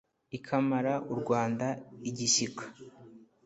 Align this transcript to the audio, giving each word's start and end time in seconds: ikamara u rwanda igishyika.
ikamara 0.37 0.93
u 1.13 1.15
rwanda 1.19 1.67
igishyika. 2.09 2.65